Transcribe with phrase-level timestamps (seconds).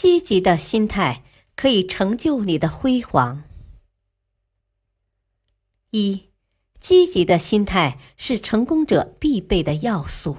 [0.00, 1.24] 积极的心态
[1.56, 3.42] 可以成就你的辉煌。
[5.90, 6.28] 一，
[6.78, 10.36] 积极的心态是成功者必备的要素。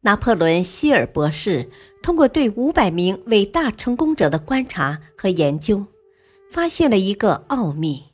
[0.00, 1.70] 拿破仑·希尔博士
[2.02, 5.86] 通过对五百名伟大成功者的观察和研究，
[6.50, 8.12] 发现了一个奥秘：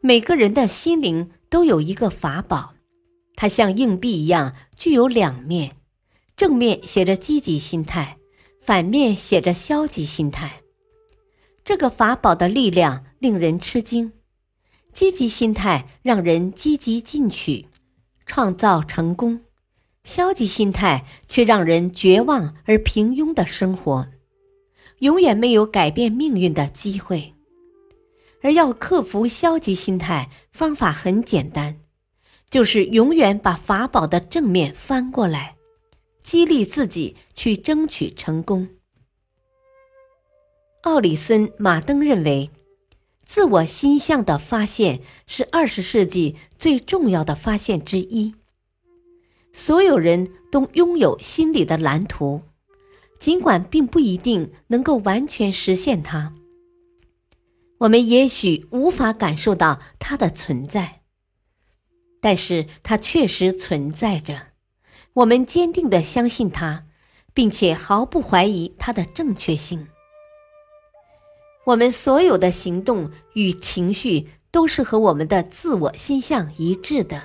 [0.00, 2.72] 每个人的心灵都有一个法宝，
[3.36, 5.77] 它像硬币一样，具有两面。
[6.38, 8.16] 正面写着积极心态，
[8.60, 10.62] 反面写着消极心态。
[11.64, 14.12] 这个法宝的力量令人吃惊。
[14.92, 17.66] 积极心态让人积极进取，
[18.24, 19.40] 创造成功；
[20.04, 24.06] 消极心态却让人绝望而平庸的生活，
[25.00, 27.34] 永远没有改变命运的机会。
[28.42, 31.80] 而要克服消极心态，方法很简单，
[32.48, 35.57] 就是永远把法宝的正面翻过来。
[36.28, 38.68] 激励自己去争取成功。
[40.82, 42.50] 奥里森·马登认为，
[43.24, 48.34] 自我心象的发现是二十世纪最重要的发现之一。
[49.54, 52.42] 所有人都拥有心理的蓝图，
[53.18, 56.34] 尽管并不一定能够完全实现它。
[57.78, 61.00] 我们也许无法感受到它的存在，
[62.20, 64.47] 但是它确实存在着。
[65.18, 66.84] 我们坚定的相信它，
[67.34, 69.88] 并且毫不怀疑它的正确性。
[71.66, 77.20] 我们所有的行动与情绪都是和我们的自我心象一致的。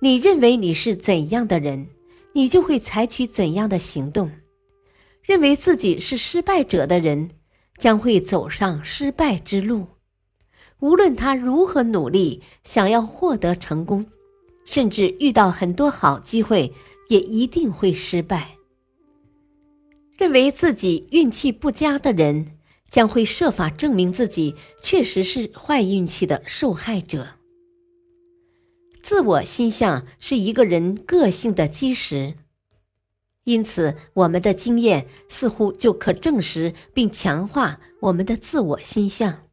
[0.00, 1.88] 你认为你是怎样的人，
[2.32, 4.32] 你就会采取怎样的行动。
[5.22, 7.28] 认为自己是失败者的人，
[7.76, 9.86] 将会走上失败之路。
[10.78, 14.06] 无论他如何努力，想要获得成功。
[14.64, 16.72] 甚至遇到很多好机会，
[17.08, 18.56] 也一定会失败。
[20.16, 22.58] 认为自己运气不佳的人，
[22.90, 27.28] 将会设法证明自己确实是坏运气的受害者。
[29.02, 32.34] 自我心象是一个人个性的基石，
[33.44, 39.44] 因此我们的经验似乎就可证实并强化我们的自我心象，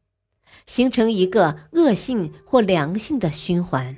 [0.65, 3.95] 形成一个恶性或良性的循环。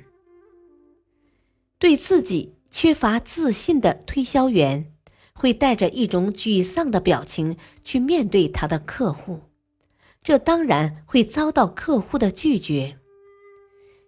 [1.80, 4.92] 对自己缺乏自信的推销员，
[5.32, 9.40] 会带着一种沮丧的表情去面对他的客户，
[10.22, 12.98] 这当然会遭到客户的拒绝，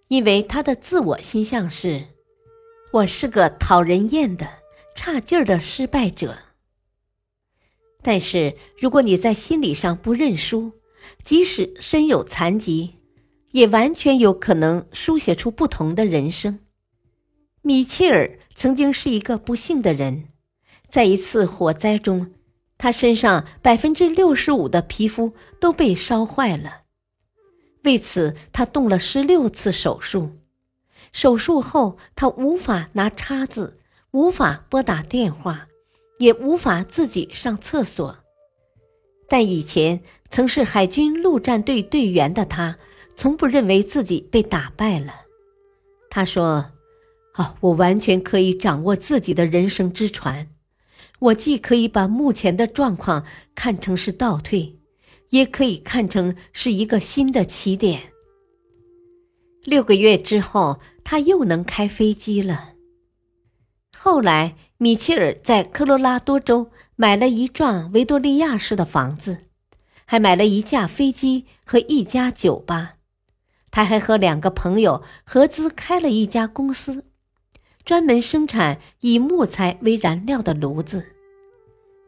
[0.08, 2.08] 因为他的自我心象是：
[2.92, 4.46] 我是个讨人厌的、
[4.94, 6.36] 差劲儿的失败者。
[8.02, 10.72] 但是，如果你在心理上不认输，
[11.24, 12.96] 即使身有残疾，
[13.52, 16.58] 也完全有可能书写出不同的人生。
[17.64, 20.24] 米切尔曾经是一个不幸的人，
[20.88, 22.32] 在一次火灾中，
[22.76, 26.82] 他身上百分之六十五的皮肤都被烧坏了。
[27.84, 30.32] 为此，他动了十六次手术。
[31.12, 33.78] 手术后，他无法拿叉子，
[34.10, 35.68] 无法拨打电话，
[36.18, 38.18] 也无法自己上厕所。
[39.28, 42.76] 但以前曾是海军陆战队队员的他，
[43.14, 45.12] 从不认为自己被打败了。
[46.10, 46.71] 他说。
[47.32, 50.48] 啊，我完全可以掌握自己的人生之船。
[51.18, 54.78] 我既可以把目前的状况看成是倒退，
[55.30, 58.12] 也可以看成是一个新的起点。
[59.64, 62.74] 六个月之后，他又能开飞机了。
[63.96, 69.46] 后来，米切尔在科罗拉多州买了一幢维多利亚式的房子，
[70.04, 72.96] 还买了一架飞机和一家酒吧。
[73.70, 77.04] 他还和两个朋友合资开了一家公司。
[77.84, 81.04] 专门生产以木材为燃料的炉子。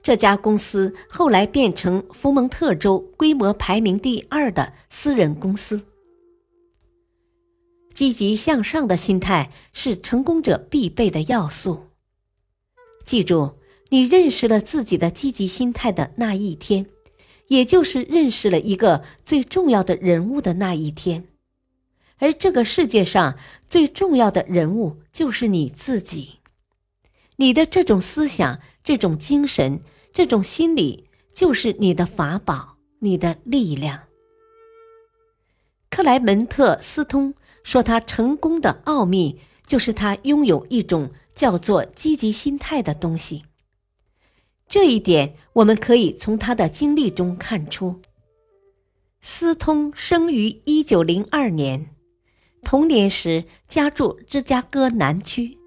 [0.02, 5.82] 这家公司后来变成福蒙特州规模排名第二的私人公司。
[7.94, 11.84] 积极向上的心态是成功者必备的要素。
[13.04, 13.52] 记住，
[13.90, 16.86] 你认识了自己的积极心态的那一天，
[17.46, 21.28] 也就是认识了一个最重要的人物的那一天。
[22.18, 26.40] 而这个世界上最重要的人物就是你自己，
[27.36, 29.82] 你的这种思想、这种精神，
[30.12, 34.04] 这种心理就是你的法宝，你的力量。
[35.90, 43.44] 克莱门特斯通说，他成功的奥秘就是他拥有一种叫做积极心态的东西。
[44.66, 48.00] 这一点我们可以从他的经历中看出。
[49.20, 51.93] 斯通生于一九零二年，
[52.64, 55.58] 童年时家住芝加哥南区。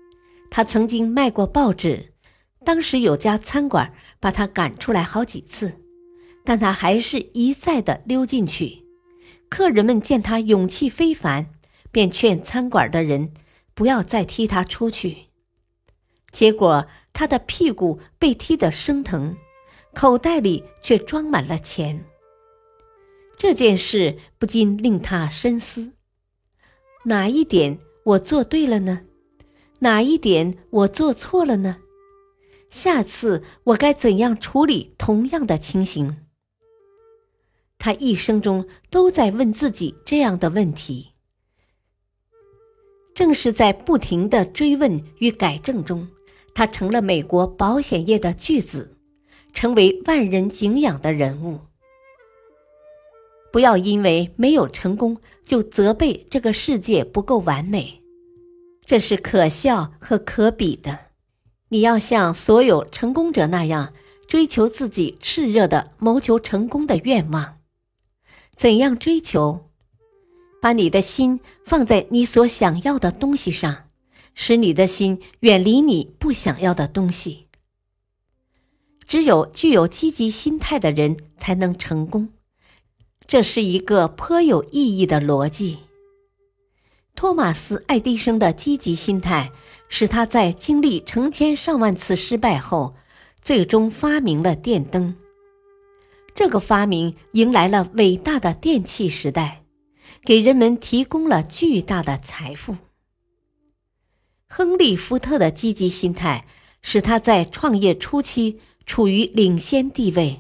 [0.50, 2.14] 他曾经卖过报纸，
[2.66, 5.80] 当时有家餐馆把他赶出来好几次，
[6.44, 8.84] 但他还是一再的溜进去。
[9.50, 11.52] 客人们见他勇气非凡，
[11.92, 13.32] 便劝餐馆的人
[13.74, 15.28] 不要再踢他出去。
[16.32, 19.38] 结果他的屁股被踢得生疼，
[19.94, 22.06] 口袋里却装满了钱。
[23.38, 25.94] 这件事不禁令他深思：
[27.08, 29.04] 哪一点我做对了呢？
[29.80, 31.78] 哪一点我做错了呢？
[32.70, 36.18] 下次我该怎样处理同样的情形？
[37.78, 41.14] 他一生中都在问自己这样的问题。
[43.14, 46.10] 正是在不停的追问与改正中，
[46.54, 48.98] 他成了美国保险业的巨子，
[49.54, 51.62] 成为万人敬仰的人物。
[53.58, 58.04] 不要因为没有成功就责备这个世界不够完美。
[58.86, 61.08] 这是可笑和可鄙的。
[61.70, 63.94] 你要像所有成功者那样
[64.28, 67.58] 追求自己炽热的谋求成功的愿望。
[68.56, 69.72] 怎样追求？
[70.62, 73.86] 把你的心放在你所想要的东西上，
[74.36, 77.48] 使你的心远离你不想要的东西。
[79.08, 82.30] 只有具有积极心态的人才能成功。
[83.28, 85.80] 这是一个颇有意义的逻辑。
[87.14, 89.52] 托马斯·爱迪生的积极心态，
[89.90, 92.96] 使他在经历成千上万次失败后，
[93.42, 95.16] 最终发明了电灯。
[96.34, 99.64] 这个发明迎来了伟大的电气时代，
[100.24, 102.78] 给人们提供了巨大的财富。
[104.48, 106.46] 亨利·福特的积极心态，
[106.82, 110.40] 使他在创业初期处于领先地位。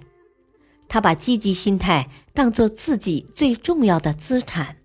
[0.87, 4.77] 他把积极心态当作自己最重要的资产。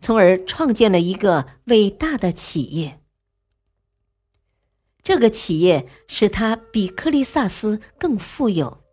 [0.00, 3.00] 从而创建了一个伟大的企业。
[5.02, 8.84] 这个企业使他比克利萨斯更富有，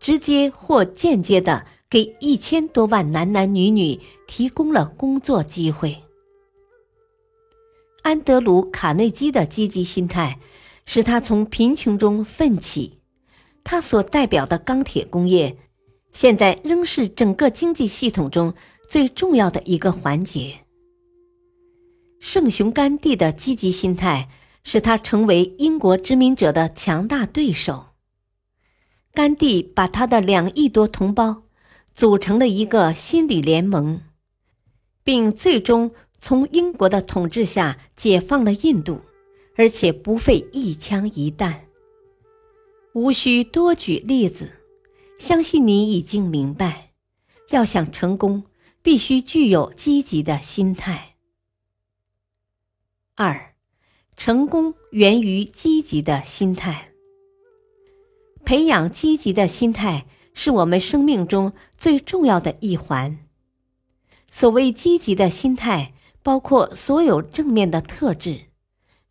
[0.00, 6.02] 直接或间接的给一千多万男男女女提供了工作机会。
[8.02, 10.40] 安德鲁·卡内基的积极心态
[10.84, 12.98] 使他从贫穷中奋起，
[13.64, 15.56] 他所代表的钢铁工业
[16.12, 18.54] 现在仍是整个经济系统中。
[18.92, 20.66] 最重要的一个环节。
[22.20, 24.28] 圣雄甘地的积极心态
[24.62, 27.86] 使他成为英国殖民者的强大对手。
[29.14, 31.44] 甘地把他的两亿多同胞
[31.94, 34.02] 组成了一个心理联盟，
[35.02, 39.00] 并最终从英国的统治下解放了印度，
[39.56, 41.68] 而且不费一枪一弹。
[42.94, 44.60] 无需多举例子，
[45.18, 46.92] 相信你已经明白，
[47.50, 48.44] 要想成功。
[48.84, 51.14] 必须具有积极的心态。
[53.14, 53.54] 二，
[54.16, 56.90] 成功源于积极的心态。
[58.44, 63.18] 培养积极的心态是我们生命中最重要的一环。
[64.28, 68.46] 所谓积极的心态，包括所有正面的特质，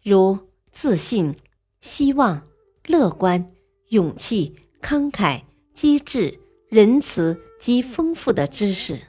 [0.04, 1.38] 如自信、
[1.80, 2.46] 希望、
[2.86, 3.50] 乐观、
[3.92, 5.44] 勇气、慷慨、
[5.74, 9.08] 机智、仁慈及丰富的知识。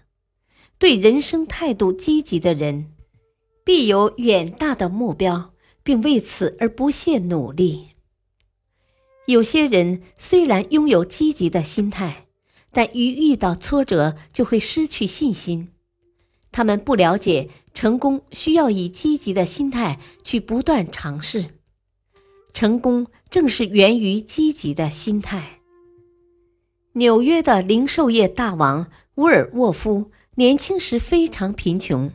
[0.77, 2.93] 对人生态度积极的人，
[3.65, 7.91] 必有远大的目标，并为此而不懈努力。
[9.27, 12.27] 有些人虽然拥有积极的心态，
[12.73, 15.69] 但一遇到挫折就会失去信心。
[16.51, 21.61] 他们不了解成功需要以积极的心态去不断尝试，
[22.53, 25.59] 成功正是源于积极的心态。
[26.93, 30.13] 纽约的零售业大王沃尔沃夫。
[30.37, 32.11] 年轻时非常贫穷，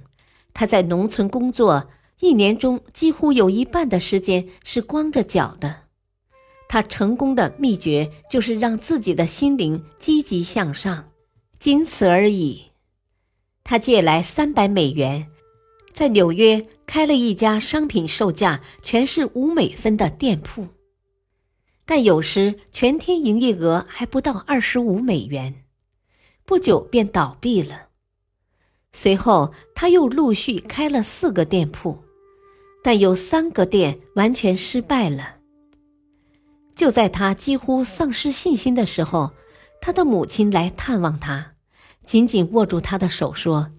[0.52, 1.88] 他在农村工作，
[2.20, 5.84] 一年中几乎有一半的时间是光着脚的。
[6.68, 11.12] 他成功的秘诀就是让自己的心灵积极向上，
[11.60, 12.72] 仅此而已。
[13.64, 15.28] 他借来三百美元，
[15.94, 20.66] 在纽约开了一家商品售价全是五美分的店铺，
[21.88, 25.64] 但有时全天营业额还不到二十五美元，
[26.46, 27.88] 不久便倒闭了。
[28.92, 32.04] 随后，他又陆续开了四个店铺，
[32.84, 35.38] 但有三个店完全失败了。
[36.76, 39.32] 就在他几乎丧失信心的时候，
[39.80, 41.54] 他的母亲来探望他，
[42.06, 43.72] 紧紧握住他的手说：“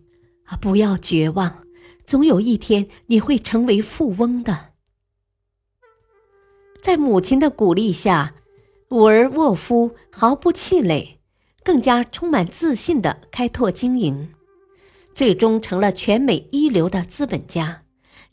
[0.48, 1.62] 啊，不要绝望，
[2.06, 4.67] 总有一天你会成为富翁的。”
[6.82, 8.34] 在母亲的鼓励下，
[8.90, 11.18] 伍尔沃夫毫不气馁，
[11.62, 14.32] 更加充满自信地开拓经营，
[15.14, 17.82] 最终成了全美一流的资本家，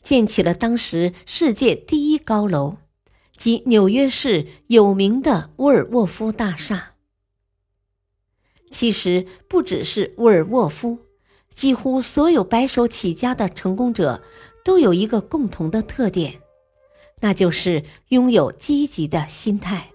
[0.02, 2.78] 建起了当时世界第一高楼。
[3.36, 6.94] 即纽约市有名的沃尔沃夫大厦。
[8.70, 11.00] 其实不只是沃尔沃夫，
[11.54, 14.22] 几乎所有白手起家的成功者
[14.64, 16.40] 都有一个共同的特点，
[17.26, 19.90] 那就是拥有积极的心态。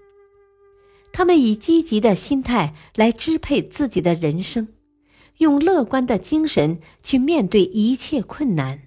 [1.13, 4.67] 他们以积极的心态来支配自己的人生，
[5.37, 8.81] 用乐观的精神去面对一切困难，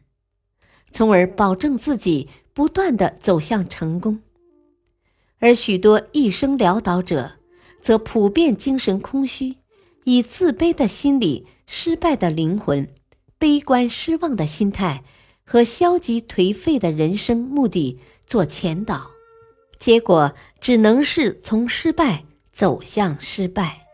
[0.91, 4.21] 从而保证自己不断的走向成功。
[5.39, 7.37] 而许多一生潦倒者，
[7.81, 9.55] 则普遍精神空虚，
[10.05, 12.87] 以自卑的心理、失败的灵魂、
[13.39, 15.03] 悲观失望的心态
[15.45, 19.11] 和消极颓废的人生目的做前导，
[19.79, 23.87] 结果只能是从失败走向失败。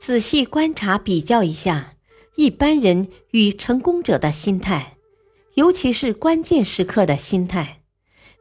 [0.00, 1.94] 仔细观察比较一下
[2.36, 4.96] 一般人与成功者的心态，
[5.54, 7.82] 尤其是关键时刻的心态，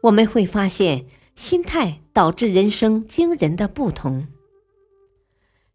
[0.03, 1.05] 我们会发现。
[1.33, 4.27] 心态导致人生惊人的不同。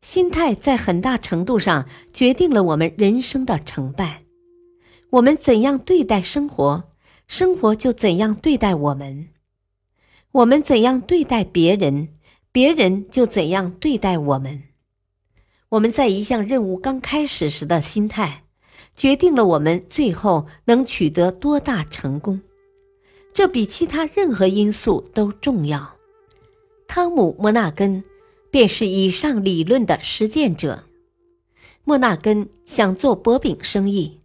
[0.00, 4.22] 心态在很大程度上决定了我们人生的成败。
[5.10, 6.84] 我们怎样对待生活，
[7.26, 9.28] 生活就怎样对待我们；
[10.32, 12.08] 我们怎样对待别人，
[12.52, 14.62] 别人就怎样对待我们。
[15.70, 18.44] 我们在一项任务刚开始时的心态，
[18.96, 22.40] 决定了我们最后能取得多大成功。
[23.34, 25.96] 这比其他任何因素都重要。
[26.86, 28.04] 汤姆·莫纳根
[28.50, 30.84] 便是以上理论的实践者。
[31.84, 34.20] 莫纳根想做薄饼生意，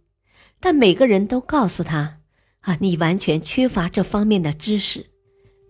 [0.60, 2.20] 但每个人都告诉他
[2.62, 5.06] ：“啊，你完全缺乏这方面的知识，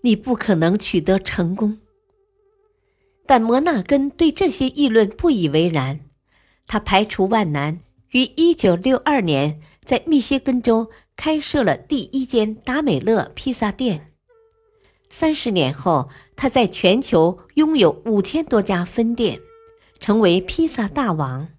[0.02, 1.78] 你不可能取得成功。”
[3.26, 6.00] 但摩纳根对这些议论不以为然，
[6.66, 7.80] 他排除万难，
[8.12, 10.90] 于1962年在密歇根州。
[11.14, 14.12] 开设了第一间达美乐披萨店。
[15.08, 19.38] 三十年后，他在全球拥有五千多家分店，
[20.00, 21.50] 成为披萨大王。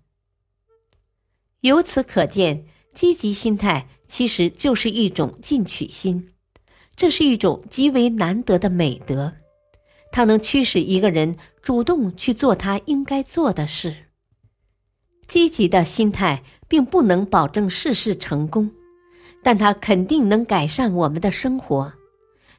[1.62, 6.30] 由此可见，积极心态其实就是一种进取心，
[6.96, 9.34] 这是一种极为难得的美德，
[10.12, 13.96] 它能驱使一个人主动去做他应该做的事。
[15.28, 18.70] 积极的心态并不能保证事事成功。
[19.42, 21.94] 但它肯定能改善我们的生活，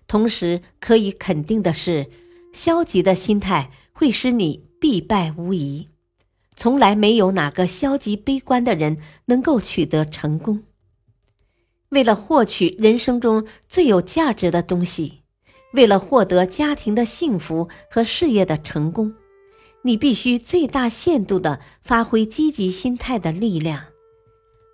[0.08, 2.10] 同时可以肯定的是，
[2.52, 5.88] 消极的心态会使你必败无疑。
[6.56, 10.64] 从来没有哪个消极悲观的人能够取得成功。
[11.94, 15.22] 为了获取人生中最有价值的东西，
[15.74, 19.14] 为了获得家庭的幸福和事业的成功，
[19.82, 23.84] 你必须最大限度地发挥积极心态的力量。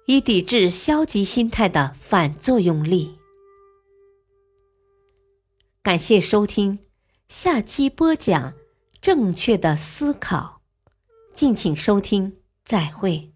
[0.07, 3.19] 以抵制消极心态的反作用力。
[5.85, 6.81] 感谢收听，
[7.29, 8.55] 下期播讲
[9.01, 10.63] 正确的思考，
[11.33, 13.30] 敬请收听，再会。